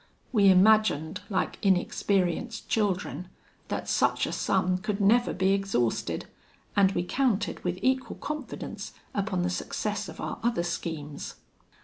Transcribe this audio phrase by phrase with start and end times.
[0.31, 3.27] We imagined, like inexperienced children,
[3.67, 6.25] that such a sum could never be exhausted,
[6.75, 11.35] and we counted, with equal confidence, upon the success of our other schemes.